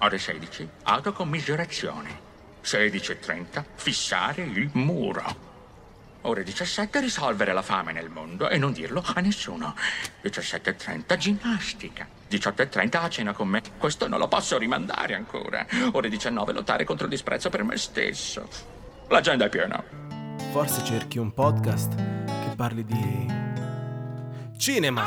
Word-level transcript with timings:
Ore 0.00 0.18
16, 0.18 0.68
autocommisurazione. 0.84 2.26
16.30, 2.62 3.64
fissare 3.74 4.42
il 4.42 4.70
muro. 4.74 5.46
Ore 6.22 6.42
17, 6.42 7.00
risolvere 7.00 7.52
la 7.52 7.62
fame 7.62 7.92
nel 7.92 8.10
mondo 8.10 8.48
e 8.48 8.58
non 8.58 8.72
dirlo 8.72 9.02
a 9.14 9.20
nessuno. 9.20 9.74
17.30, 10.22 11.16
ginnastica. 11.16 12.06
18.30, 12.30 12.96
a 12.96 13.08
cena 13.08 13.32
con 13.32 13.48
me. 13.48 13.62
Questo 13.78 14.08
non 14.08 14.18
lo 14.18 14.28
posso 14.28 14.58
rimandare 14.58 15.14
ancora. 15.14 15.66
Ore 15.92 16.08
19, 16.08 16.52
lottare 16.52 16.84
contro 16.84 17.06
il 17.06 17.10
disprezzo 17.10 17.48
per 17.48 17.62
me 17.64 17.76
stesso. 17.76 18.48
L'agenda 19.08 19.46
è 19.46 19.48
piena. 19.48 19.82
Forse 20.50 20.84
cerchi 20.84 21.18
un 21.18 21.32
podcast 21.32 21.94
che 21.94 22.54
parli 22.56 22.84
di 22.84 23.26
cinema, 24.58 25.04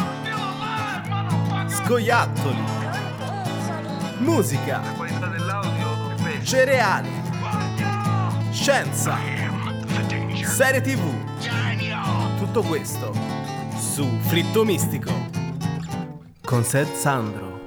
scoiattoli, 1.68 2.81
musica, 4.22 4.82
cereali, 6.44 7.10
scienza, 8.52 9.18
serie 10.44 10.82
tv. 10.82 11.02
Tutto 12.38 12.62
questo 12.62 13.14
su 13.78 14.06
Fritto 14.22 14.64
Mistico. 14.64 15.12
Con 16.44 16.64
Sed 16.64 16.92
Sandro. 16.94 17.61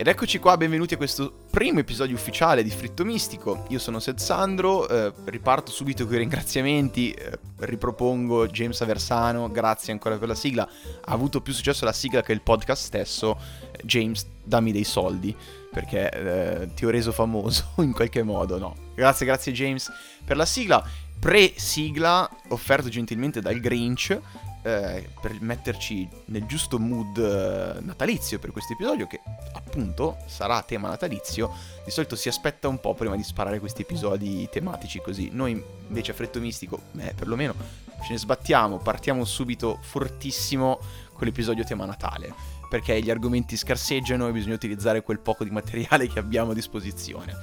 Ed 0.00 0.06
eccoci 0.06 0.38
qua, 0.38 0.56
benvenuti 0.56 0.94
a 0.94 0.96
questo 0.96 1.30
primo 1.50 1.80
episodio 1.80 2.16
ufficiale 2.16 2.62
di 2.62 2.70
Fritto 2.70 3.04
Mistico. 3.04 3.66
Io 3.68 3.78
sono 3.78 3.98
Sed 3.98 4.16
Sandro, 4.16 4.88
eh, 4.88 5.12
riparto 5.26 5.70
subito 5.70 6.06
con 6.06 6.14
i 6.14 6.18
ringraziamenti, 6.20 7.12
eh, 7.12 7.38
ripropongo 7.58 8.46
James 8.46 8.80
Aversano, 8.80 9.50
grazie 9.50 9.92
ancora 9.92 10.16
per 10.16 10.28
la 10.28 10.34
sigla. 10.34 10.66
Ha 11.02 11.12
avuto 11.12 11.42
più 11.42 11.52
successo 11.52 11.84
la 11.84 11.92
sigla 11.92 12.22
che 12.22 12.32
il 12.32 12.40
podcast 12.40 12.82
stesso. 12.82 13.38
James, 13.84 14.26
dammi 14.42 14.72
dei 14.72 14.84
soldi, 14.84 15.36
perché 15.70 16.08
eh, 16.08 16.72
ti 16.72 16.86
ho 16.86 16.88
reso 16.88 17.12
famoso 17.12 17.72
in 17.84 17.92
qualche 17.92 18.22
modo, 18.22 18.56
no? 18.56 18.74
Grazie, 18.94 19.26
grazie 19.26 19.52
James 19.52 19.92
per 20.24 20.38
la 20.38 20.46
sigla. 20.46 20.82
Pre-sigla 21.18 22.26
offerto 22.48 22.88
gentilmente 22.88 23.42
dal 23.42 23.60
Grinch 23.60 24.18
eh, 24.62 25.08
per 25.20 25.36
metterci 25.40 26.08
nel 26.26 26.44
giusto 26.46 26.78
mood 26.78 27.16
eh, 27.16 27.80
natalizio 27.80 28.38
per 28.38 28.50
questo 28.50 28.74
episodio 28.74 29.06
che 29.06 29.20
appunto 29.52 30.18
sarà 30.26 30.62
tema 30.62 30.88
natalizio 30.88 31.52
di 31.84 31.90
solito 31.90 32.16
si 32.16 32.28
aspetta 32.28 32.68
un 32.68 32.78
po' 32.80 32.94
prima 32.94 33.16
di 33.16 33.22
sparare 33.22 33.58
questi 33.58 33.82
episodi 33.82 34.48
tematici 34.50 35.00
così. 35.00 35.30
Noi 35.32 35.62
invece 35.88 36.10
a 36.10 36.14
Fretto 36.14 36.40
Mistico 36.40 36.80
eh, 36.98 37.14
perlomeno 37.14 37.54
ce 38.02 38.12
ne 38.12 38.18
sbattiamo 38.18 38.78
partiamo 38.78 39.24
subito 39.24 39.78
fortissimo 39.82 40.78
con 41.12 41.26
l'episodio 41.26 41.64
tema 41.64 41.84
Natale 41.84 42.32
perché 42.70 43.00
gli 43.02 43.10
argomenti 43.10 43.56
scarseggiano 43.56 44.28
e 44.28 44.32
bisogna 44.32 44.54
utilizzare 44.54 45.02
quel 45.02 45.18
poco 45.18 45.42
di 45.42 45.50
materiale 45.50 46.06
che 46.06 46.20
abbiamo 46.20 46.52
a 46.52 46.54
disposizione. 46.54 47.34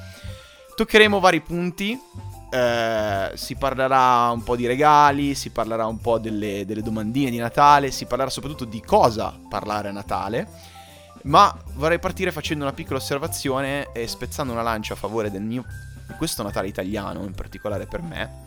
Toccheremo 0.73 1.19
vari 1.19 1.41
punti 1.41 1.99
eh, 2.49 3.31
si 3.35 3.55
parlerà 3.55 4.29
un 4.31 4.43
po' 4.43 4.55
di 4.55 4.65
regali, 4.67 5.35
si 5.35 5.49
parlerà 5.49 5.85
un 5.85 5.99
po' 5.99 6.17
delle, 6.17 6.65
delle, 6.65 6.81
domandine 6.81 7.29
di 7.29 7.37
Natale, 7.37 7.91
si 7.91 8.05
parlerà 8.05 8.29
soprattutto 8.29 8.65
di 8.65 8.81
cosa 8.81 9.37
parlare 9.49 9.89
a 9.89 9.91
Natale. 9.91 10.75
Ma 11.23 11.53
vorrei 11.73 11.99
partire 11.99 12.31
facendo 12.31 12.63
una 12.63 12.73
piccola 12.73 12.99
osservazione 12.99 13.91
e 13.91 14.07
spezzando 14.07 14.53
una 14.53 14.61
lancia 14.61 14.93
a 14.93 14.97
favore 14.97 15.29
del 15.29 15.41
mio, 15.41 15.65
di 16.07 16.13
questo 16.13 16.41
Natale 16.41 16.67
italiano, 16.67 17.23
in 17.23 17.33
particolare 17.33 17.85
per 17.85 18.01
me. 18.01 18.45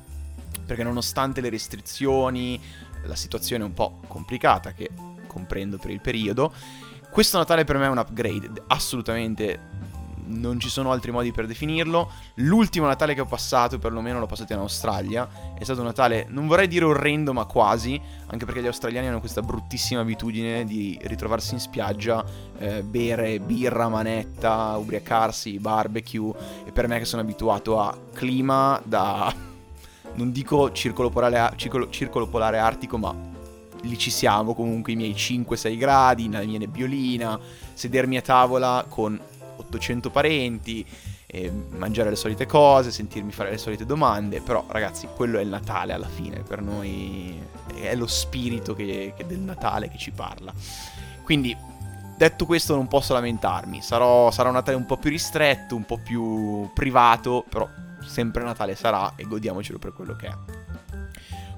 Perché 0.65 0.83
nonostante 0.83 1.41
le 1.41 1.51
restrizioni, 1.51 2.61
la 3.05 3.17
situazione 3.17 3.65
un 3.65 3.75
po' 3.75 4.01
complicata 4.07 4.73
che 4.73 4.89
comprendo 5.27 5.77
per 5.77 5.91
il 5.91 6.01
periodo, 6.01 6.53
questo 7.11 7.39
Natale 7.39 7.65
per 7.65 7.77
me 7.77 7.87
è 7.87 7.89
un 7.89 7.99
upgrade, 7.99 8.63
assolutamente 8.69 9.89
non 10.27 10.61
ci 10.61 10.69
sono 10.69 10.91
altri 10.93 11.11
modi 11.11 11.33
per 11.33 11.47
definirlo. 11.47 12.11
L'ultimo 12.37 12.87
Natale 12.87 13.15
che 13.15 13.21
ho 13.21 13.27
passato, 13.27 13.79
perlomeno 13.79 14.19
l'ho 14.19 14.27
passato 14.27 14.53
in 14.53 14.59
Australia, 14.59 15.29
è 15.59 15.65
stato 15.65 15.81
un 15.81 15.87
Natale, 15.87 16.27
non 16.29 16.47
vorrei 16.47 16.69
dire 16.69 16.85
orrendo, 16.85 17.33
ma 17.33 17.45
quasi, 17.45 18.01
anche 18.27 18.45
perché 18.45 18.63
gli 18.63 18.67
australiani 18.67 19.09
hanno 19.09 19.21
questa 19.21 19.43
bruttissima 19.43 20.01
abitudine 20.01 20.65
di 20.65 20.99
ritrovarsi 21.03 21.55
in 21.55 21.61
spiaggia, 21.61 22.25
eh, 22.59 22.83
bere 22.83 23.41
birra, 23.41 23.89
manetta, 23.89 24.77
ubriacarsi, 24.77 25.59
barbecue, 25.59 26.33
e 26.65 26.73
per 26.73 26.89
me 26.89 26.99
che 26.99 27.05
sono 27.05 27.23
abituato 27.23 27.81
a 27.81 27.97
clima 28.13 28.81
da, 28.85 29.33
non 30.15 30.33
dico 30.33 30.73
circolo 30.73 31.11
polare, 31.11 31.53
circolo, 31.57 31.91
circolo 31.91 32.27
polare 32.27 32.59
artico, 32.59 32.99
ma 32.99 33.39
lì 33.83 33.99
ci 33.99 34.11
siamo 34.11 34.55
comunque 34.55 34.93
i 34.93 34.97
miei 34.97 35.13
5-6 35.13 35.77
gradi, 35.77 36.31
la 36.31 36.43
mia 36.43 36.59
nebbiolina, 36.59 37.39
sedermi 37.73 38.17
a 38.17 38.23
tavola 38.23 38.85
con 38.89 39.19
800 39.61 40.11
parenti, 40.11 40.85
mangiare 41.77 42.11
le 42.11 42.17
solite 42.17 42.47
cose, 42.47 42.91
sentirmi 42.91 43.33
fare 43.33 43.51
le 43.51 43.59
solite 43.59 43.87
domande, 43.87 44.41
però 44.41 44.65
ragazzi 44.69 45.09
quello 45.15 45.39
è 45.39 45.43
il 45.43 45.49
Natale 45.49 45.93
alla 45.93 46.09
fine, 46.09 46.41
per 46.41 46.61
noi 46.61 47.41
è 47.81 47.95
lo 47.95 48.07
spirito 48.07 48.75
che, 48.75 49.15
che 49.17 49.27
del 49.27 49.39
Natale 49.39 49.89
che 49.89 49.99
ci 49.99 50.11
parla. 50.11 50.53
Quindi 51.23 51.57
detto 52.17 52.45
questo 52.45 52.75
non 52.75 52.89
posso 52.89 53.15
lamentarmi, 53.15 53.81
Sarò, 53.81 54.31
sarà 54.31 54.49
un 54.49 54.57
Natale 54.57 54.77
un 54.77 54.87
po' 54.87 54.97
più 54.97 55.11
ristretto, 55.11 55.77
un 55.77 55.85
po' 55.85 55.99
più 55.99 56.69
privato, 56.75 57.45
però 57.49 57.69
sempre 58.05 58.43
Natale 58.43 58.75
sarà 58.75 59.13
e 59.17 59.25
godiamocelo 59.25 59.79
per 59.79 59.93
quello 59.93 60.17
che 60.17 60.27
è. 60.27 60.35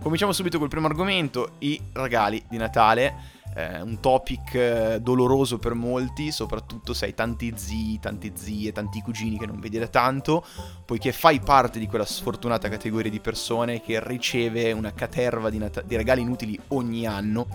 Cominciamo 0.00 0.32
subito 0.32 0.58
col 0.58 0.68
primo 0.68 0.86
argomento, 0.86 1.52
i 1.58 1.80
regali 1.92 2.42
di 2.48 2.56
Natale 2.56 3.40
eh, 3.54 3.80
un 3.80 4.00
topic 4.00 4.54
eh, 4.54 4.98
doloroso 5.00 5.58
per 5.58 5.74
molti, 5.74 6.30
soprattutto 6.30 6.94
se 6.94 7.06
hai 7.06 7.14
tanti 7.14 7.52
zii, 7.54 7.98
tante 8.00 8.32
zie, 8.34 8.72
tanti 8.72 9.00
cugini 9.00 9.38
che 9.38 9.46
non 9.46 9.60
vedi 9.60 9.78
da 9.78 9.88
tanto, 9.88 10.44
poiché 10.84 11.12
fai 11.12 11.40
parte 11.40 11.78
di 11.78 11.86
quella 11.86 12.04
sfortunata 12.04 12.68
categoria 12.68 13.10
di 13.10 13.20
persone 13.20 13.80
che 13.80 14.02
riceve 14.06 14.72
una 14.72 14.92
caterva 14.92 15.50
di, 15.50 15.58
nat- 15.58 15.84
di 15.84 15.96
regali 15.96 16.22
inutili 16.22 16.58
ogni 16.68 17.06
anno, 17.06 17.46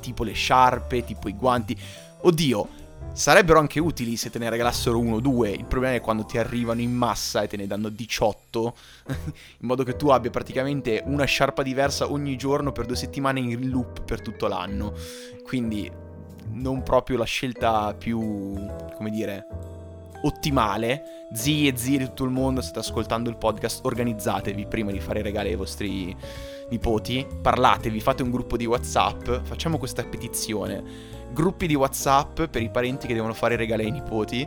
tipo 0.00 0.24
le 0.24 0.32
sciarpe, 0.32 1.04
tipo 1.04 1.28
i 1.28 1.34
guanti. 1.34 1.76
Oddio, 2.22 2.68
Sarebbero 3.12 3.58
anche 3.58 3.78
utili 3.78 4.16
se 4.16 4.30
te 4.30 4.38
ne 4.38 4.50
regalassero 4.50 4.98
uno 4.98 5.16
o 5.16 5.20
due, 5.20 5.50
il 5.50 5.66
problema 5.66 5.94
è 5.94 6.00
quando 6.00 6.24
ti 6.24 6.36
arrivano 6.36 6.80
in 6.80 6.92
massa 6.92 7.42
e 7.42 7.46
te 7.46 7.56
ne 7.56 7.66
danno 7.66 7.88
18, 7.88 8.76
in 9.60 9.66
modo 9.66 9.84
che 9.84 9.96
tu 9.96 10.08
abbia 10.08 10.30
praticamente 10.30 11.02
una 11.06 11.24
sciarpa 11.24 11.62
diversa 11.62 12.10
ogni 12.10 12.36
giorno 12.36 12.72
per 12.72 12.86
due 12.86 12.96
settimane 12.96 13.40
in 13.40 13.68
loop 13.68 14.02
per 14.02 14.20
tutto 14.20 14.48
l'anno. 14.48 14.94
Quindi 15.44 15.90
non 16.50 16.82
proprio 16.82 17.16
la 17.16 17.24
scelta 17.24 17.94
più, 17.94 18.20
come 18.94 19.10
dire, 19.10 19.46
ottimale. 20.24 21.26
Zii 21.32 21.68
e 21.68 21.76
zii 21.76 21.98
di 21.98 22.04
tutto 22.04 22.24
il 22.24 22.30
mondo, 22.30 22.60
state 22.60 22.80
ascoltando 22.80 23.30
il 23.30 23.36
podcast, 23.36 23.84
organizzatevi 23.84 24.66
prima 24.66 24.90
di 24.90 25.00
fare 25.00 25.22
regali 25.22 25.48
ai 25.48 25.56
vostri 25.56 26.14
nipoti, 26.68 27.26
parlatevi, 27.42 28.00
fate 28.00 28.22
un 28.22 28.30
gruppo 28.30 28.56
di 28.56 28.66
WhatsApp, 28.66 29.30
facciamo 29.42 29.78
questa 29.78 30.02
petizione 30.04 31.12
gruppi 31.34 31.66
di 31.66 31.74
WhatsApp 31.74 32.42
per 32.44 32.62
i 32.62 32.70
parenti 32.70 33.06
che 33.06 33.12
devono 33.12 33.34
fare 33.34 33.56
regali 33.56 33.84
ai 33.84 33.90
nipoti, 33.90 34.46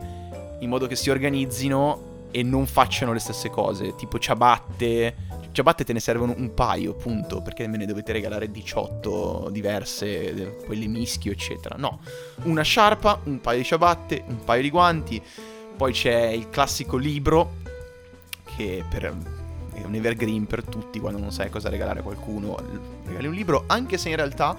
in 0.59 0.69
modo 0.69 0.88
che 0.88 0.95
si 0.95 1.11
organizzino 1.11 2.15
e 2.31 2.41
non 2.41 2.65
facciano 2.65 3.13
le 3.13 3.19
stesse 3.19 3.49
cose, 3.49 3.94
tipo 3.95 4.17
ciabatte. 4.17 5.25
Ciabatte 5.51 5.83
te 5.83 5.94
ne 5.94 5.99
servono 5.99 6.33
un 6.38 6.53
paio, 6.53 6.94
punto, 6.95 7.41
perché 7.41 7.67
me 7.67 7.77
ne 7.77 7.85
dovete 7.85 8.11
regalare 8.13 8.49
18 8.49 9.49
diverse, 9.51 10.57
quelle 10.65 10.88
mischio, 10.88 11.31
eccetera. 11.31 11.75
No, 11.77 11.99
una 12.44 12.61
sciarpa, 12.61 13.21
un 13.25 13.41
paio 13.41 13.59
di 13.59 13.63
ciabatte, 13.63 14.23
un 14.27 14.44
paio 14.44 14.61
di 14.61 14.69
guanti, 14.69 15.21
poi 15.77 15.93
c'è 15.93 16.29
il 16.29 16.49
classico 16.49 16.97
libro 16.97 17.65
che 18.55 18.83
per, 18.89 19.15
è 19.73 19.83
un 19.83 19.93
evergreen 19.93 20.47
per 20.47 20.63
tutti 20.63 20.99
quando 20.99 21.19
non 21.19 21.31
sai 21.31 21.49
cosa 21.49 21.69
regalare 21.69 21.99
a 21.99 22.03
qualcuno, 22.03 22.57
regali 23.05 23.27
un 23.27 23.33
libro, 23.33 23.63
anche 23.67 23.97
se 23.97 24.09
in 24.09 24.15
realtà 24.15 24.57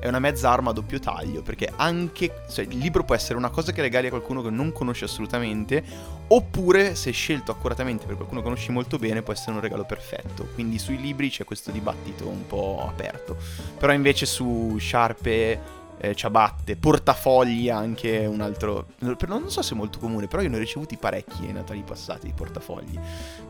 è 0.00 0.08
una 0.08 0.18
mezza 0.18 0.50
arma 0.50 0.70
a 0.70 0.72
doppio 0.72 0.98
taglio, 0.98 1.42
perché 1.42 1.70
anche 1.76 2.42
cioè, 2.50 2.66
il 2.68 2.78
libro 2.78 3.04
può 3.04 3.14
essere 3.14 3.38
una 3.38 3.50
cosa 3.50 3.72
che 3.72 3.80
regali 3.80 4.06
a 4.06 4.10
qualcuno 4.10 4.42
che 4.42 4.50
non 4.50 4.72
conosci 4.72 5.04
assolutamente, 5.04 5.82
oppure 6.28 6.94
se 6.94 7.10
scelto 7.10 7.50
accuratamente 7.52 8.06
per 8.06 8.16
qualcuno 8.16 8.40
che 8.40 8.46
conosci 8.46 8.70
molto 8.70 8.98
bene 8.98 9.22
può 9.22 9.32
essere 9.32 9.52
un 9.52 9.60
regalo 9.60 9.84
perfetto. 9.84 10.48
Quindi 10.54 10.78
sui 10.78 11.00
libri 11.00 11.30
c'è 11.30 11.44
questo 11.44 11.70
dibattito 11.70 12.26
un 12.28 12.46
po' 12.46 12.86
aperto. 12.86 13.36
Però 13.78 13.92
invece 13.92 14.26
su 14.26 14.76
sciarpe, 14.78 15.79
eh, 16.00 16.14
ciabatte, 16.14 16.76
portafogli 16.76 17.68
anche 17.68 18.24
un 18.24 18.40
altro... 18.40 18.86
Non 18.98 19.50
so 19.50 19.60
se 19.60 19.74
è 19.74 19.76
molto 19.76 19.98
comune, 19.98 20.26
però 20.26 20.42
io 20.42 20.48
ne 20.48 20.56
ho 20.56 20.58
ricevuti 20.58 20.96
parecchi 20.96 21.42
nei 21.42 21.52
Natali 21.52 21.82
passati 21.82 22.26
di 22.26 22.32
portafogli. 22.32 22.98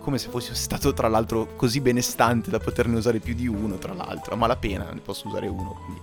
Come 0.01 0.19
se 0.19 0.29
fossi 0.29 0.55
stato 0.55 0.93
tra 0.93 1.09
l'altro 1.09 1.55
così 1.55 1.81
benestante 1.81 2.51
da 2.51 2.59
poterne 2.59 2.97
usare 2.97 3.21
più 3.21 3.35
di 3.35 3.47
uno, 3.47 3.79
tra 3.79 3.95
l'altro. 3.95 4.35
A 4.35 4.37
malapena 4.37 4.91
ne 4.91 5.01
posso 5.01 5.29
usare 5.29 5.47
uno, 5.47 5.79
quindi... 5.85 6.01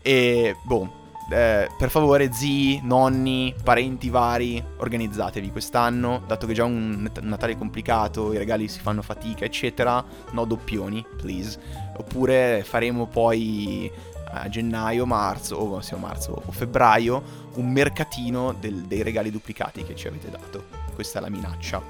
E 0.00 0.56
boh, 0.62 1.06
eh, 1.30 1.68
per 1.76 1.90
favore, 1.90 2.32
zii, 2.32 2.80
nonni, 2.84 3.54
parenti 3.62 4.08
vari, 4.08 4.64
organizzatevi 4.78 5.50
quest'anno, 5.50 6.22
dato 6.26 6.46
che 6.46 6.52
è 6.52 6.54
già 6.54 6.64
un 6.64 7.10
Natale 7.20 7.58
complicato, 7.58 8.32
i 8.32 8.38
regali 8.38 8.68
si 8.68 8.80
fanno 8.80 9.02
fatica, 9.02 9.44
eccetera. 9.44 10.02
No 10.30 10.46
doppioni, 10.46 11.04
please. 11.18 11.58
Oppure 11.98 12.62
faremo 12.64 13.06
poi 13.06 13.90
a 14.30 14.48
gennaio, 14.48 15.06
marzo, 15.06 15.56
o 15.56 15.80
siamo 15.80 16.06
marzo 16.06 16.42
o 16.44 16.50
febbraio, 16.50 17.22
un 17.54 17.70
mercatino 17.70 18.54
del, 18.58 18.82
dei 18.82 19.02
regali 19.02 19.30
duplicati 19.30 19.84
che 19.84 19.94
ci 19.94 20.06
avete 20.06 20.30
dato. 20.30 20.64
Questa 20.94 21.18
è 21.18 21.22
la 21.22 21.30
minaccia, 21.30 21.80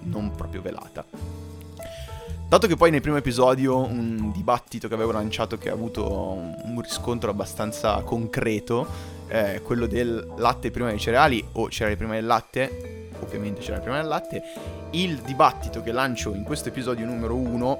non 0.00 0.32
proprio 0.34 0.62
velata. 0.62 1.04
Dato 2.52 2.66
che 2.66 2.76
poi 2.76 2.90
nel 2.90 3.00
primo 3.00 3.16
episodio 3.16 3.78
un 3.78 4.30
dibattito 4.30 4.86
che 4.86 4.92
avevo 4.92 5.12
lanciato 5.12 5.56
che 5.56 5.70
ha 5.70 5.72
avuto 5.72 6.04
un 6.04 6.78
riscontro 6.82 7.30
abbastanza 7.30 8.02
concreto, 8.02 8.86
eh, 9.28 9.62
quello 9.62 9.86
del 9.86 10.34
latte 10.36 10.70
prima 10.70 10.90
dei 10.90 10.98
cereali 10.98 11.42
o 11.52 11.70
cereali 11.70 11.96
prima 11.96 12.12
del 12.12 12.26
latte, 12.26 13.08
ovviamente 13.20 13.62
cereali 13.62 13.82
prima 13.82 13.98
del 13.98 14.06
latte, 14.06 14.42
il 14.90 15.16
dibattito 15.22 15.82
che 15.82 15.92
lancio 15.92 16.34
in 16.34 16.42
questo 16.42 16.68
episodio 16.68 17.06
numero 17.06 17.34
uno 17.34 17.78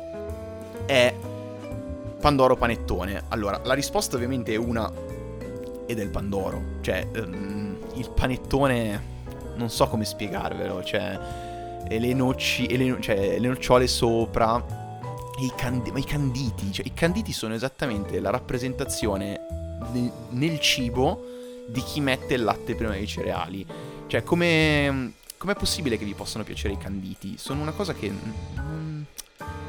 è 0.86 1.14
Pandoro 2.22 2.56
panettone. 2.56 3.24
Allora, 3.30 3.60
la 3.64 3.74
risposta 3.74 4.14
ovviamente 4.14 4.52
è 4.52 4.56
una 4.56 4.88
ed 5.86 5.98
è 5.98 6.02
il 6.02 6.08
Pandoro, 6.10 6.62
cioè 6.80 7.04
um, 7.16 7.76
il 7.94 8.08
panettone 8.10 9.10
non 9.56 9.68
so 9.68 9.88
come 9.88 10.04
spiegarvelo, 10.04 10.84
cioè 10.84 11.18
e 11.88 11.98
le 11.98 12.14
noci, 12.14 12.66
e 12.66 12.76
le, 12.76 12.96
cioè 13.00 13.40
le 13.40 13.48
nocciole 13.48 13.88
sopra, 13.88 14.64
i, 15.40 15.52
candi, 15.56 15.90
ma 15.90 15.98
i 15.98 16.04
canditi, 16.04 16.70
cioè 16.70 16.86
i 16.86 16.92
canditi 16.94 17.32
sono 17.32 17.54
esattamente 17.54 18.20
la 18.20 18.30
rappresentazione 18.30 19.40
nel, 19.90 20.12
nel 20.30 20.60
cibo 20.60 21.24
di 21.66 21.82
chi 21.82 22.00
mette 22.00 22.34
il 22.34 22.44
latte 22.44 22.76
prima 22.76 22.92
dei 22.92 23.08
cereali. 23.08 23.66
Cioè, 24.06 24.22
come 24.22 25.14
com'è 25.36 25.56
possibile 25.56 25.98
che 25.98 26.04
vi 26.04 26.14
possano 26.14 26.44
piacere 26.44 26.74
i 26.74 26.78
canditi? 26.78 27.36
Sono 27.36 27.62
una 27.62 27.72
cosa 27.72 27.92
che... 27.94 28.12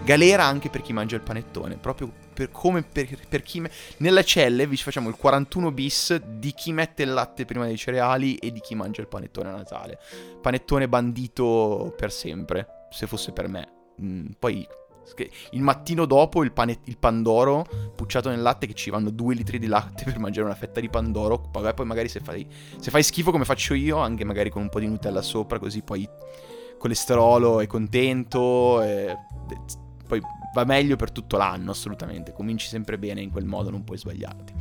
Galera 0.03 0.43
anche 0.43 0.69
per 0.69 0.81
chi 0.81 0.91
mangia 0.91 1.15
il 1.15 1.21
panettone, 1.21 1.77
proprio 1.77 2.11
per 2.33 2.51
come 2.51 2.83
per, 2.83 3.07
per 3.29 3.41
chi... 3.41 3.61
Me... 3.61 3.71
Nella 3.97 4.23
celle 4.23 4.67
vi 4.67 4.75
facciamo 4.75 5.07
il 5.07 5.15
41 5.15 5.71
bis 5.71 6.15
di 6.15 6.51
chi 6.51 6.73
mette 6.73 7.03
il 7.03 7.13
latte 7.13 7.45
prima 7.45 7.65
dei 7.65 7.77
cereali 7.77 8.35
e 8.35 8.51
di 8.51 8.59
chi 8.59 8.75
mangia 8.75 9.01
il 9.01 9.07
panettone 9.07 9.49
a 9.49 9.55
Natale. 9.55 9.99
Panettone 10.41 10.89
bandito 10.89 11.93
per 11.95 12.11
sempre, 12.11 12.87
se 12.89 13.07
fosse 13.07 13.31
per 13.31 13.47
me. 13.47 13.67
Mm, 14.01 14.31
poi 14.37 14.67
il 15.51 15.61
mattino 15.61 16.05
dopo 16.05 16.43
il, 16.43 16.51
pane, 16.51 16.79
il 16.85 16.97
pandoro 16.97 17.65
pucciato 17.95 18.29
nel 18.29 18.41
latte 18.41 18.67
che 18.67 18.73
ci 18.73 18.89
vanno 18.89 19.09
due 19.09 19.35
litri 19.35 19.59
di 19.59 19.67
latte 19.67 20.03
per 20.05 20.17
mangiare 20.19 20.47
una 20.47 20.55
fetta 20.55 20.79
di 20.79 20.89
pandoro. 20.89 21.39
Poi 21.39 21.85
magari 21.85 22.09
se 22.09 22.19
fai, 22.19 22.45
se 22.77 22.89
fai 22.89 23.03
schifo 23.03 23.31
come 23.31 23.45
faccio 23.45 23.73
io, 23.73 23.97
anche 23.97 24.25
magari 24.25 24.49
con 24.49 24.63
un 24.63 24.69
po' 24.69 24.79
di 24.79 24.87
Nutella 24.87 25.21
sopra, 25.21 25.59
così 25.59 25.81
poi 25.81 26.07
colesterolo 26.77 27.61
è 27.61 27.67
contento. 27.67 28.81
E, 28.81 29.17
poi 30.19 30.21
va 30.53 30.63
meglio 30.65 30.95
per 30.95 31.11
tutto 31.11 31.37
l'anno, 31.37 31.71
assolutamente. 31.71 32.33
Cominci 32.33 32.67
sempre 32.67 32.97
bene 32.97 33.21
in 33.21 33.31
quel 33.31 33.45
modo, 33.45 33.69
non 33.69 33.83
puoi 33.83 33.97
sbagliarti. 33.97 34.53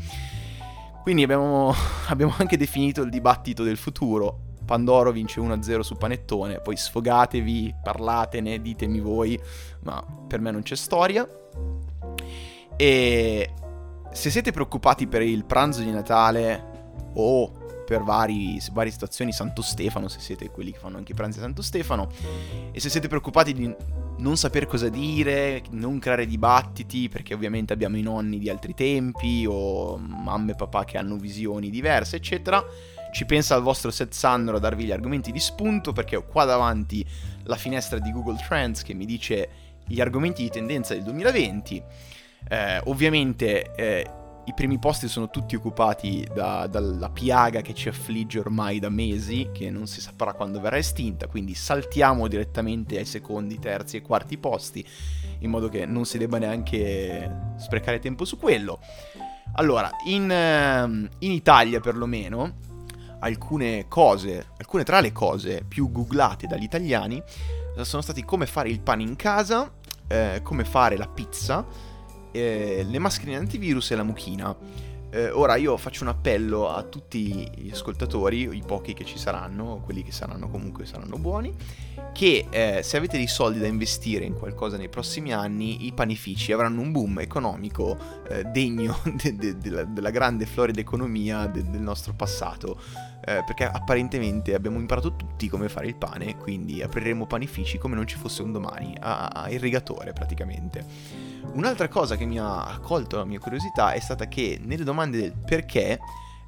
Quindi 1.02 1.22
abbiamo, 1.22 1.74
abbiamo 2.08 2.34
anche 2.38 2.56
definito 2.56 3.02
il 3.02 3.10
dibattito 3.10 3.62
del 3.62 3.76
futuro 3.76 4.50
Pandoro 4.64 5.10
vince 5.10 5.40
1-0 5.40 5.80
su 5.80 5.96
Panettone, 5.96 6.60
poi 6.60 6.76
sfogatevi, 6.76 7.74
parlatene, 7.82 8.62
ditemi 8.62 9.00
voi, 9.00 9.38
ma 9.80 10.02
per 10.26 10.40
me 10.40 10.52
non 10.52 10.62
c'è 10.62 10.76
storia. 10.76 11.28
E 12.76 13.54
se 14.12 14.30
siete 14.30 14.52
preoccupati 14.52 15.08
per 15.08 15.22
il 15.22 15.44
pranzo 15.44 15.82
di 15.82 15.90
Natale 15.90 16.70
o 17.14 17.61
per 17.92 18.04
vari, 18.04 18.58
varie 18.72 18.90
situazioni 18.90 19.32
Santo 19.32 19.60
Stefano, 19.60 20.08
se 20.08 20.18
siete 20.18 20.48
quelli 20.48 20.72
che 20.72 20.78
fanno 20.78 20.96
anche 20.96 21.12
i 21.12 21.14
pranzi 21.14 21.40
a 21.40 21.42
Santo 21.42 21.60
Stefano, 21.60 22.10
e 22.72 22.80
se 22.80 22.88
siete 22.88 23.06
preoccupati 23.06 23.52
di 23.52 23.74
non 24.16 24.38
sapere 24.38 24.64
cosa 24.64 24.88
dire, 24.88 25.62
non 25.72 25.98
creare 25.98 26.24
dibattiti, 26.24 27.10
perché 27.10 27.34
ovviamente 27.34 27.74
abbiamo 27.74 27.98
i 27.98 28.02
nonni 28.02 28.38
di 28.38 28.48
altri 28.48 28.72
tempi 28.72 29.44
o 29.46 29.98
mamme 29.98 30.52
e 30.52 30.54
papà 30.54 30.84
che 30.84 30.96
hanno 30.96 31.16
visioni 31.16 31.68
diverse, 31.68 32.16
eccetera, 32.16 32.64
ci 33.12 33.26
pensa 33.26 33.56
il 33.56 33.62
vostro 33.62 33.90
set 33.90 34.14
Sandro 34.14 34.56
a 34.56 34.58
darvi 34.58 34.84
gli 34.84 34.92
argomenti 34.92 35.30
di 35.30 35.38
spunto 35.38 35.92
perché 35.92 36.16
ho 36.16 36.24
qua 36.24 36.46
davanti 36.46 37.04
la 37.42 37.56
finestra 37.56 37.98
di 37.98 38.10
Google 38.10 38.38
Trends 38.48 38.82
che 38.82 38.94
mi 38.94 39.04
dice 39.04 39.48
gli 39.86 40.00
argomenti 40.00 40.42
di 40.42 40.48
tendenza 40.48 40.94
del 40.94 41.02
2020. 41.02 41.82
Eh, 42.48 42.80
ovviamente 42.84 43.70
eh, 43.74 44.10
i 44.44 44.54
primi 44.54 44.78
posti 44.78 45.06
sono 45.06 45.30
tutti 45.30 45.54
occupati 45.54 46.26
da, 46.34 46.66
dalla 46.66 47.10
piaga 47.10 47.60
che 47.60 47.74
ci 47.74 47.88
affligge 47.88 48.40
ormai 48.40 48.80
da 48.80 48.88
mesi, 48.88 49.50
che 49.52 49.70
non 49.70 49.86
si 49.86 50.00
saprà 50.00 50.32
quando 50.32 50.60
verrà 50.60 50.78
estinta, 50.78 51.28
quindi 51.28 51.54
saltiamo 51.54 52.26
direttamente 52.26 52.98
ai 52.98 53.04
secondi, 53.04 53.60
terzi 53.60 53.98
e 53.98 54.02
quarti 54.02 54.38
posti, 54.38 54.84
in 55.38 55.50
modo 55.50 55.68
che 55.68 55.86
non 55.86 56.04
si 56.06 56.18
debba 56.18 56.38
neanche 56.38 57.54
sprecare 57.56 58.00
tempo 58.00 58.24
su 58.24 58.36
quello. 58.36 58.80
Allora, 59.54 59.90
in, 60.06 60.28
ehm, 60.28 61.08
in 61.18 61.30
Italia 61.30 61.78
perlomeno, 61.78 62.54
alcune 63.20 63.86
cose, 63.86 64.46
alcune 64.56 64.82
tra 64.82 64.98
le 65.00 65.12
cose 65.12 65.64
più 65.66 65.92
googlate 65.92 66.48
dagli 66.48 66.64
italiani 66.64 67.22
eh, 67.76 67.84
sono 67.84 68.02
stati 68.02 68.24
come 68.24 68.46
fare 68.46 68.70
il 68.70 68.80
pane 68.80 69.02
in 69.02 69.14
casa, 69.14 69.70
eh, 70.08 70.40
come 70.42 70.64
fare 70.64 70.96
la 70.96 71.06
pizza, 71.06 71.64
eh, 72.32 72.84
le 72.88 72.98
mascherine 72.98 73.36
antivirus 73.36 73.90
e 73.90 73.96
la 73.96 74.02
mucchina. 74.02 74.56
Eh, 75.14 75.28
ora 75.28 75.56
io 75.56 75.76
faccio 75.76 76.04
un 76.04 76.08
appello 76.08 76.70
a 76.70 76.82
tutti 76.84 77.46
gli 77.54 77.70
ascoltatori, 77.70 78.48
i 78.56 78.62
pochi 78.66 78.94
che 78.94 79.04
ci 79.04 79.18
saranno, 79.18 79.82
quelli 79.84 80.02
che 80.02 80.10
saranno 80.10 80.48
comunque 80.48 80.86
saranno 80.86 81.18
buoni, 81.18 81.54
che 82.14 82.46
eh, 82.48 82.80
se 82.82 82.96
avete 82.96 83.18
dei 83.18 83.26
soldi 83.26 83.58
da 83.58 83.66
investire 83.66 84.24
in 84.24 84.32
qualcosa 84.32 84.78
nei 84.78 84.88
prossimi 84.88 85.34
anni, 85.34 85.84
i 85.84 85.92
panifici 85.92 86.50
avranno 86.52 86.80
un 86.80 86.92
boom 86.92 87.18
economico 87.18 87.98
eh, 88.26 88.44
degno 88.44 89.00
de- 89.14 89.36
de- 89.36 89.58
de- 89.58 89.92
della 89.92 90.10
grande 90.10 90.46
florida 90.46 90.80
economia 90.80 91.44
del 91.46 91.66
nostro 91.78 92.14
passato 92.14 92.80
eh, 93.24 93.42
perché 93.44 93.64
apparentemente 93.64 94.54
abbiamo 94.54 94.78
imparato 94.78 95.14
tutti 95.14 95.48
come 95.48 95.68
fare 95.68 95.86
il 95.86 95.94
pane, 95.94 96.36
quindi 96.36 96.82
apriremo 96.82 97.26
panifici 97.26 97.78
come 97.78 97.94
non 97.94 98.06
ci 98.06 98.16
fosse 98.16 98.42
un 98.42 98.50
domani, 98.50 98.96
a, 98.98 99.28
a 99.28 99.50
irrigatore 99.50 100.12
praticamente. 100.12 100.84
Un'altra 101.52 101.88
cosa 101.88 102.16
che 102.16 102.24
mi 102.24 102.38
ha 102.38 102.64
accolto 102.64 103.16
la 103.16 103.24
mia 103.24 103.38
curiosità 103.38 103.92
è 103.92 104.00
stata 104.00 104.26
che 104.26 104.58
nelle 104.62 104.84
domande 104.84 105.00
del 105.10 105.32
perché, 105.32 105.98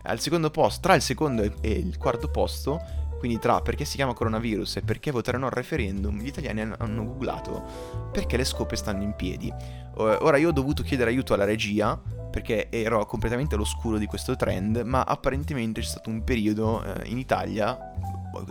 al 0.03 0.21
secondo 0.21 0.51
posto, 0.51 0.81
tra 0.81 0.95
il 0.95 1.03
secondo 1.03 1.43
e 1.43 1.71
il 1.71 1.97
quarto 1.99 2.29
posto, 2.29 2.81
quindi 3.19 3.39
tra 3.39 3.62
perché 3.62 3.87
si 3.87 3.97
chiama 3.97 4.12
coronavirus 4.12 4.77
e 4.77 4.83
perché 4.83 5.11
votare 5.11 5.39
no 5.39 5.47
al 5.47 5.53
referendum, 5.53 6.21
gli 6.21 6.27
italiani 6.27 6.61
hanno 6.77 7.05
googlato 7.05 8.11
perché 8.12 8.37
le 8.37 8.45
scope 8.45 8.77
stanno 8.77 9.03
in 9.03 9.15
piedi. 9.15 9.51
Ora 9.97 10.37
io 10.37 10.49
ho 10.49 10.53
dovuto 10.53 10.83
chiedere 10.83 11.11
aiuto 11.11 11.33
alla 11.33 11.45
regia 11.45 11.99
perché 12.31 12.69
ero 12.69 13.06
completamente 13.06 13.55
all'oscuro 13.55 13.97
di 13.97 14.06
questo 14.06 14.37
trend, 14.37 14.79
ma 14.79 15.05
apparentemente 15.05 15.81
c'è 15.81 15.87
stato 15.87 16.11
un 16.11 16.23
periodo 16.25 16.83
eh, 16.83 17.09
in 17.09 17.17
Italia 17.17 17.79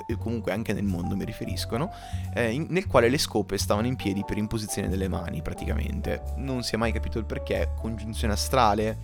e 0.08 0.16
comunque 0.18 0.54
anche 0.54 0.72
nel 0.74 0.86
mondo 0.86 1.16
mi 1.16 1.26
riferiscono, 1.26 1.92
eh, 2.34 2.52
in, 2.52 2.68
nel 2.70 2.88
quale 2.88 3.10
le 3.10 3.18
scope 3.18 3.58
stavano 3.58 3.86
in 3.86 3.96
piedi 3.96 4.24
per 4.26 4.38
imposizione 4.38 4.88
delle 4.88 5.08
mani 5.08 5.42
praticamente. 5.42 6.24
Non 6.38 6.64
si 6.64 6.76
è 6.76 6.78
mai 6.78 6.92
capito 6.92 7.20
il 7.20 7.26
perché, 7.26 7.74
congiunzione 7.76 8.34
astrale, 8.34 8.98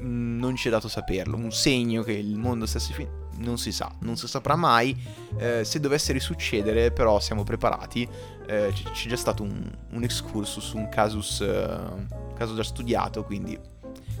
mm, 0.00 0.38
non 0.38 0.56
ci 0.56 0.68
è 0.68 0.70
dato 0.70 0.88
saperlo, 0.88 1.36
un 1.36 1.52
segno 1.52 2.02
che 2.02 2.12
il 2.12 2.36
mondo 2.36 2.66
stesse 2.66 2.92
finendo, 2.92 3.28
non 3.38 3.58
si 3.58 3.72
sa, 3.72 3.92
non 4.00 4.16
si 4.16 4.26
saprà 4.26 4.56
mai, 4.56 4.96
eh, 5.38 5.64
se 5.64 5.80
dovesse 5.80 6.12
risuccedere 6.12 6.90
però 6.92 7.20
siamo 7.20 7.44
preparati, 7.44 8.08
eh, 8.46 8.72
c'è 8.72 9.08
già 9.08 9.16
stato 9.16 9.42
un, 9.42 9.70
un 9.90 10.02
excursus, 10.02 10.72
un 10.72 10.88
casus, 10.88 11.40
uh, 11.40 12.34
caso 12.34 12.54
già 12.54 12.64
studiato, 12.64 13.24
quindi 13.24 13.58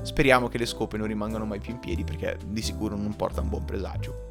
Speriamo 0.02 0.48
che 0.48 0.58
le 0.58 0.66
scope 0.66 0.96
non 0.96 1.06
rimangano 1.06 1.44
mai 1.44 1.60
più 1.60 1.72
in 1.72 1.78
piedi 1.78 2.02
perché 2.02 2.36
di 2.44 2.60
sicuro 2.60 2.96
non 2.96 3.14
porta 3.14 3.40
un 3.40 3.48
buon 3.48 3.64
presagio. 3.64 4.30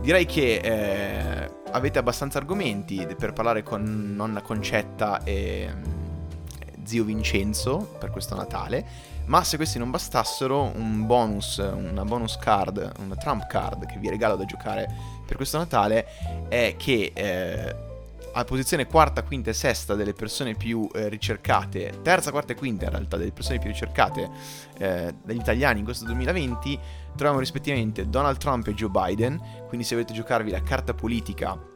Direi 0.00 0.26
che 0.26 0.56
eh, 0.56 1.50
avete 1.72 1.98
abbastanza 1.98 2.38
argomenti 2.38 3.06
per 3.18 3.32
parlare 3.32 3.62
con 3.62 4.12
nonna 4.14 4.42
Concetta 4.42 5.24
e 5.24 5.68
mm, 5.72 6.84
zio 6.84 7.02
Vincenzo 7.04 7.96
per 7.98 8.10
questo 8.10 8.36
Natale, 8.36 8.86
ma 9.26 9.44
se 9.44 9.56
questi 9.56 9.78
non 9.78 9.90
bastassero, 9.90 10.72
un 10.74 11.06
bonus, 11.06 11.58
una 11.58 12.04
bonus 12.04 12.36
card, 12.36 12.92
una 12.98 13.16
trump 13.16 13.46
card 13.46 13.86
che 13.86 13.98
vi 13.98 14.08
regalo 14.08 14.36
da 14.36 14.44
giocare 14.44 14.86
per 15.26 15.36
questo 15.36 15.58
Natale 15.58 16.06
è 16.48 16.74
che 16.76 17.12
eh, 17.14 17.90
a 18.34 18.44
posizione 18.44 18.86
quarta, 18.86 19.22
quinta 19.22 19.50
e 19.50 19.52
sesta 19.52 19.94
delle 19.94 20.12
persone 20.12 20.54
più 20.54 20.88
eh, 20.94 21.08
ricercate, 21.08 22.00
terza, 22.02 22.30
quarta 22.30 22.52
e 22.52 22.56
quinta 22.56 22.84
in 22.84 22.90
realtà 22.90 23.16
delle 23.16 23.32
persone 23.32 23.58
più 23.58 23.68
ricercate 23.68 24.30
eh, 24.78 25.14
dagli 25.22 25.38
italiani 25.38 25.80
in 25.80 25.84
questo 25.84 26.04
2020, 26.06 26.78
troviamo 27.14 27.38
rispettivamente 27.38 28.08
Donald 28.08 28.38
Trump 28.38 28.66
e 28.68 28.74
Joe 28.74 28.88
Biden, 28.88 29.40
quindi 29.68 29.86
se 29.86 29.94
volete 29.94 30.14
giocarvi 30.14 30.50
la 30.50 30.62
carta 30.62 30.94
politica 30.94 31.70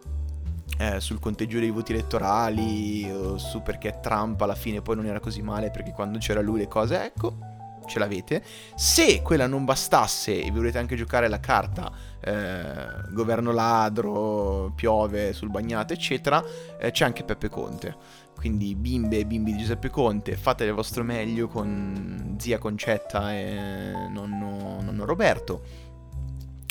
eh, 0.79 1.01
sul 1.01 1.21
conteggio 1.21 1.59
dei 1.59 1.71
voti 1.71 1.93
elettorali, 1.93 3.11
o 3.11 3.39
su 3.39 3.63
perché 3.63 3.99
Trump 4.01 4.41
alla 4.41 4.55
fine 4.55 4.83
poi 4.83 4.97
non 4.97 5.07
era 5.07 5.21
così 5.21 5.43
male 5.43 5.71
perché 5.71 5.93
quando 5.93 6.19
c'era 6.19 6.41
lui 6.41 6.59
le 6.59 6.69
cose, 6.69 7.03
ecco, 7.05 7.39
ce 7.87 7.99
l'avete. 7.99 8.43
Se 8.75 9.23
quella 9.23 9.47
non 9.47 9.65
bastasse 9.65 10.43
e 10.43 10.51
vi 10.51 10.59
volete 10.59 10.79
anche 10.79 10.97
giocare 10.97 11.29
la 11.29 11.41
carta 11.41 11.91
eh, 12.21 13.13
governo 13.13 13.53
ladro, 13.53 14.73
piove 14.75 15.33
sul 15.33 15.51
bagnato, 15.51 15.93
eccetera, 15.93 16.45
eh, 16.79 16.91
c'è 16.91 17.05
anche 17.05 17.25
Peppe 17.25 17.49
Conte. 17.49 18.25
Quindi 18.37 18.75
bimbe 18.75 19.21
e 19.21 19.25
bimbi 19.27 19.53
di 19.53 19.59
Giuseppe 19.61 19.89
Conte, 19.89 20.37
fate 20.37 20.65
il 20.65 20.73
vostro 20.75 21.03
meglio 21.03 21.49
con 21.49 22.37
zia 22.39 22.59
Concetta 22.59 23.33
e 23.33 24.09
nonno, 24.11 24.83
nonno 24.83 25.05
Roberto 25.07 25.85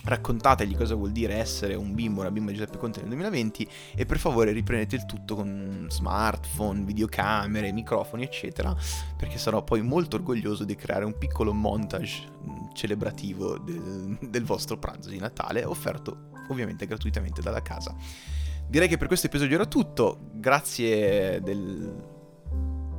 raccontategli 0.06 0.76
cosa 0.76 0.96
vuol 0.96 1.12
dire 1.12 1.36
essere 1.36 1.76
un 1.76 1.94
bimbo, 1.94 2.22
una 2.22 2.32
bimba 2.32 2.52
di 2.52 2.58
Giuseppe 2.58 2.78
Conte 2.78 3.00
nel 3.00 3.10
2020 3.10 3.68
e 3.96 4.06
per 4.06 4.20
favore 4.20 4.52
riprendete 4.52 4.96
il 4.96 5.06
tutto 5.06 5.36
con 5.36 5.88
smartphone, 5.90 6.84
videocamere, 6.84 7.72
microfoni 7.72 8.24
eccetera 8.24 8.76
perché 9.18 9.38
sarò 9.38 9.64
poi 9.64 9.82
molto 9.82 10.16
orgoglioso 10.16 10.64
di 10.64 10.76
creare 10.76 11.06
un 11.06 11.18
piccolo 11.18 11.54
montage 11.54 12.24
mm, 12.48 12.74
celebrativo 12.74 13.58
del, 13.58 14.18
del 14.22 14.44
vostro 14.44 14.78
pranzo 14.78 15.10
di 15.10 15.18
Natale 15.18 15.64
offerto 15.64 16.30
ovviamente 16.50 16.86
gratuitamente 16.86 17.42
dalla 17.42 17.62
casa. 17.62 17.96
Direi 18.68 18.88
che 18.88 18.98
per 18.98 19.08
questo 19.08 19.28
episodio 19.28 19.56
era 19.56 19.66
tutto, 19.66 20.30
grazie 20.34 21.42
del 21.42 22.14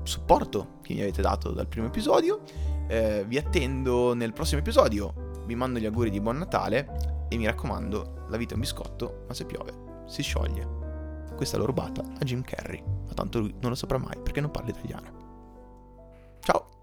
supporto 0.02 0.78
che 0.82 0.94
mi 0.94 1.00
avete 1.00 1.22
dato 1.22 1.50
dal 1.50 1.66
primo 1.66 1.86
episodio, 1.86 2.42
eh, 2.88 3.24
vi 3.26 3.36
attendo 3.36 4.14
nel 4.14 4.32
prossimo 4.32 4.60
episodio 4.60 5.25
vi 5.46 5.54
mando 5.54 5.78
gli 5.78 5.86
auguri 5.86 6.10
di 6.10 6.20
buon 6.20 6.38
Natale 6.38 7.26
e 7.28 7.36
mi 7.36 7.46
raccomando, 7.46 8.26
la 8.28 8.36
vita 8.36 8.52
è 8.52 8.54
un 8.54 8.60
biscotto, 8.60 9.24
ma 9.26 9.34
se 9.34 9.46
piove 9.46 10.04
si 10.06 10.22
scioglie. 10.22 10.84
Questa 11.34 11.56
l'ho 11.56 11.66
rubata 11.66 12.02
a 12.02 12.24
Jim 12.24 12.42
Carrey, 12.42 12.82
ma 12.82 13.12
tanto 13.14 13.40
lui 13.40 13.54
non 13.60 13.70
lo 13.70 13.76
saprà 13.76 13.98
mai 13.98 14.18
perché 14.22 14.40
non 14.40 14.50
parla 14.50 14.70
italiano. 14.70 16.38
Ciao! 16.40 16.75